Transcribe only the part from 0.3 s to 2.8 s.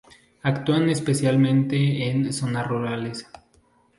Actúan especialmente en zonas